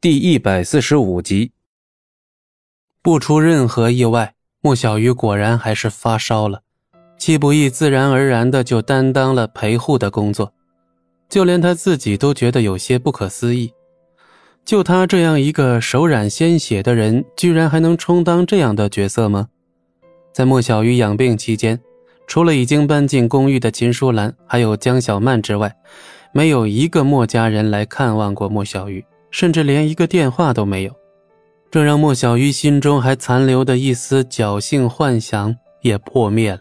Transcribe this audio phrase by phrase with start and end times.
[0.00, 1.50] 第一百四十五集，
[3.02, 6.62] 不出任何意外，莫小鱼果然还是发烧了。
[7.18, 10.52] 戚不义自然而然的就担当了陪护的工作，
[11.28, 13.72] 就连他自己都觉得有些不可思议。
[14.64, 19.48] 就他这样一个手染鲜血的人，居然还能充当这样的角色吗？
[20.32, 21.80] 在莫小鱼养病期间，
[22.28, 25.74] 除了已经搬进公寓的秦淑兰还有江小曼之外，
[26.32, 29.04] 没有一个莫家人来看望过莫小鱼。
[29.30, 30.92] 甚至连一个电话都没有，
[31.70, 36.60] 这让莫小鱼心中还残留的一丝侥幸幻想也破灭了。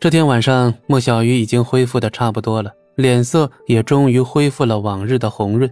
[0.00, 5.68] 这天晚上，莫小鱼已经恢复的差不多了，脸色也终于恢复了往日的红润，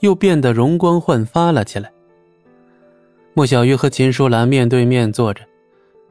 [0.00, 1.92] 又变得容光焕发了起来。
[3.34, 5.42] 莫小鱼和秦淑兰面对面坐着，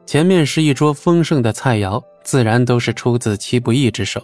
[0.06, 4.22] 前面是一桌丰盛的菜肴，自然都是出自戚不义之手。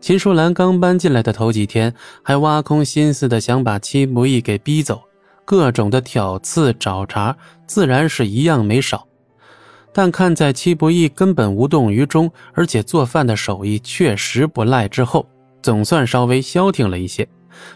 [0.00, 1.92] 秦淑兰刚搬进来的头几天，
[2.22, 5.02] 还挖空心思的想把戚不义给逼走，
[5.44, 7.34] 各种的挑刺找茬，
[7.66, 9.06] 自然是一样没少。
[9.92, 15.26] 但看在戚不义根本无动于衷，而且做饭的手艺确实不赖之后，
[15.62, 17.26] 总算稍微消停了一些。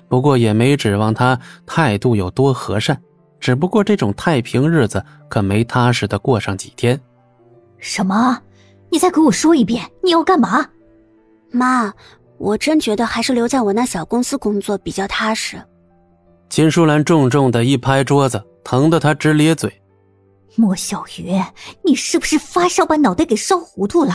[0.07, 3.01] 不过也没指望他态度有多和善，
[3.41, 7.01] 只不过这种太平日子可没踏实的过上几天。
[7.79, 8.39] 什么？
[8.91, 10.69] 你再给我说一遍，你要干嘛？
[11.51, 11.93] 妈，
[12.39, 15.63] 我真觉得还是留在我那小公司工作比较踏实。
[16.49, 19.83] 秦淑兰重重的一拍桌子，疼得她直咧嘴。
[20.57, 21.41] 莫小鱼，
[21.85, 24.15] 你是不是发烧把脑袋给烧糊涂了？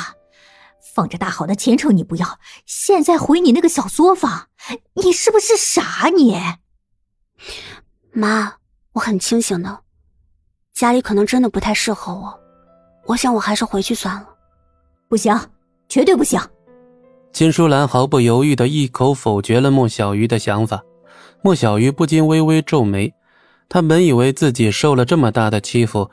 [0.93, 4.47] 放着大好的前程你不要，现在回你那个小作坊，
[4.93, 6.07] 你是不是傻？
[6.15, 6.37] 你，
[8.11, 8.55] 妈，
[8.93, 9.79] 我很清醒的，
[10.73, 12.39] 家里可能真的不太适合我，
[13.07, 14.29] 我想我还是回去算了。
[15.09, 15.37] 不行，
[15.89, 16.39] 绝对不行。
[17.35, 20.81] 金淑兰毫不犹豫的一口否决了莫小鱼的想法，
[21.41, 23.13] 莫小鱼不禁微微皱眉。
[23.67, 26.09] 他本以为自己受了这么大的欺负，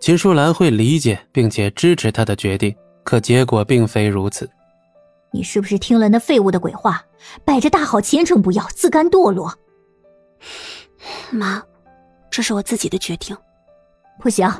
[0.00, 2.74] 秦淑兰会理解并且支持他的决定，
[3.04, 4.48] 可结果并非如此。
[5.30, 7.04] 你是不是听了那废物的鬼话，
[7.44, 9.52] 摆着大好前程不要，自甘堕落？
[11.30, 11.62] 妈，
[12.30, 13.36] 这是我自己的决定。
[14.18, 14.50] 不行，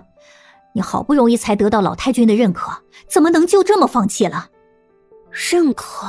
[0.75, 2.71] 你好不容易才得到老太君的认可，
[3.09, 4.51] 怎么能就这么放弃了？
[5.33, 6.07] 认可，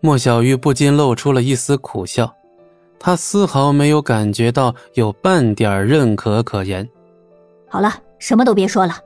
[0.00, 2.30] 莫小玉不禁露出了一丝苦笑，
[3.00, 6.86] 她丝毫没有感觉到有半点认可可言。
[7.68, 8.96] 好了，什么都别说了，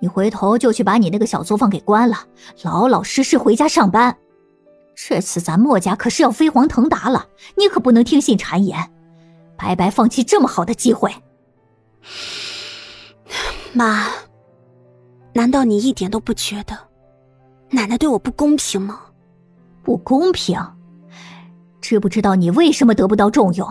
[0.00, 2.16] 你回头就去把你那个小作坊给关了，
[2.62, 4.14] 老老实实回家上班。
[4.94, 7.26] 这次咱莫家可是要飞黄腾达了，
[7.56, 8.78] 你可不能听信谗言，
[9.56, 11.10] 白白放弃这么好的机会。
[13.72, 14.08] 妈，
[15.32, 16.85] 难道你一点都不觉得？
[17.70, 19.00] 奶奶对我不公平吗？
[19.82, 20.58] 不公平？
[21.80, 23.68] 知不知道你为什么得不到重用？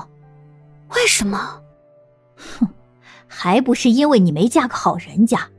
[0.96, 1.62] 为什么？
[2.36, 2.68] 哼，
[3.28, 5.50] 还不是因为你没嫁个好人家。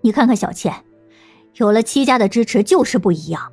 [0.00, 0.74] 你看看小倩，
[1.54, 3.52] 有了戚家的支持就是不一样。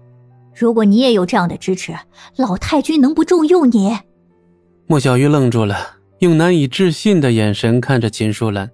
[0.56, 1.96] 如果你也有这样的支持，
[2.36, 3.98] 老太君能不重用你？
[4.88, 5.78] 莫小鱼愣住了，
[6.20, 8.70] 用难以置信的眼神看着秦淑兰。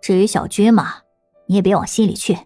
[0.00, 0.94] 至于小军嘛，
[1.46, 2.36] 你也别往心里去。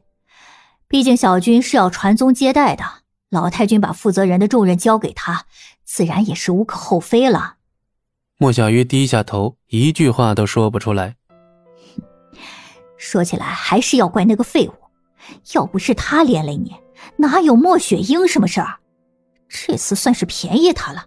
[0.95, 2.85] 毕竟小军是要传宗接代的，
[3.29, 5.47] 老太君把负责人的重任交给他，
[5.85, 7.57] 自然也是无可厚非了。
[8.39, 11.17] 莫小鱼低下头，一句话都说不出来。
[12.97, 14.75] 说起来，还是要怪那个废物，
[15.55, 16.77] 要不是他连累你，
[17.17, 18.77] 哪有莫雪英什么事儿？
[19.49, 21.05] 这次算是便宜他了。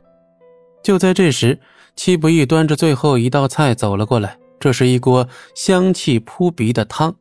[0.84, 1.62] 就在这时，
[1.96, 7.16] 戚不义端着最后一道菜走了过来，这是一锅香气扑鼻的汤。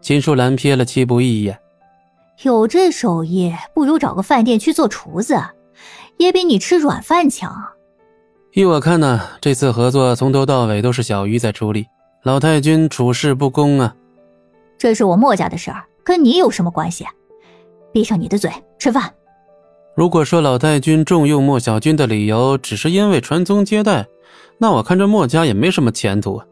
[0.00, 1.56] 秦淑兰瞥了戚不义一眼。
[2.42, 5.36] 有这手艺，不如找个饭店去做厨子，
[6.18, 7.52] 也比你吃软饭强。
[8.52, 11.84] 依我看呢，这次合作从头到尾都是小鱼在出力，
[12.22, 13.92] 老太君处事不公啊。
[14.78, 17.04] 这是我墨家的事儿，跟你有什么关系？
[17.92, 18.48] 闭上你的嘴，
[18.78, 19.12] 吃饭。
[19.96, 24.06] 如果说老太君重用莫小军的理由只是因为传宗接代，
[24.58, 26.46] 那我看这墨家也没什么前途啊。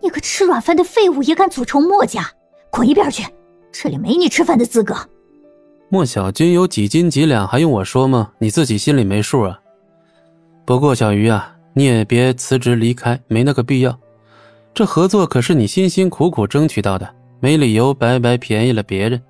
[0.00, 2.30] 你个吃软饭的废物，也敢诅咒墨家？
[2.70, 3.24] 滚一边去！
[3.72, 4.96] 这里没你吃饭的资格。
[5.88, 8.32] 莫小军有几斤几两，还用我说吗？
[8.38, 9.58] 你自己心里没数啊。
[10.64, 13.98] 不过小鱼啊，你也别辞职离开，没那个必要。
[14.72, 19.20] 这合作可是你辛辛苦苦争取到的，没理由白白便宜了别人。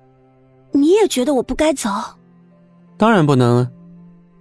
[0.71, 1.89] 你也觉得我不该走？
[2.97, 3.71] 当然不能啊。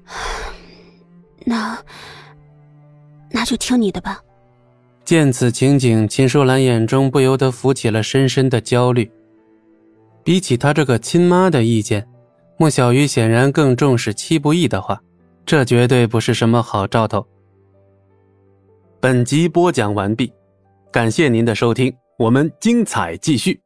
[1.46, 1.78] 那
[3.30, 4.20] 那就听你的吧。
[5.04, 9.10] 见此情景，秦淑兰眼中不由得浮起了深深的焦虑。
[10.22, 12.06] 比起他这个亲妈的意见，
[12.58, 15.00] 莫小鱼显然更重视戚不义的话，
[15.46, 17.26] 这绝对不是什么好兆头。
[19.00, 20.32] 本集播讲完毕，
[20.92, 23.58] 感谢您的收听，我们精彩继续。